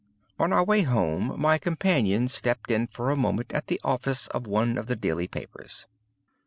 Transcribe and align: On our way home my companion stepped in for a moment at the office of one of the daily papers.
On 0.39 0.51
our 0.51 0.63
way 0.63 0.81
home 0.81 1.39
my 1.39 1.59
companion 1.59 2.27
stepped 2.27 2.71
in 2.71 2.87
for 2.87 3.11
a 3.11 3.15
moment 3.15 3.51
at 3.53 3.67
the 3.67 3.79
office 3.83 4.25
of 4.25 4.47
one 4.47 4.75
of 4.79 4.87
the 4.87 4.95
daily 4.95 5.27
papers. 5.27 5.85